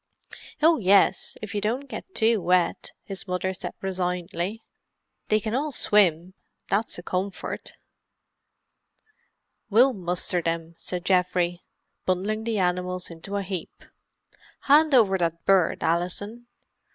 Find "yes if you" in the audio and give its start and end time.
0.79-1.61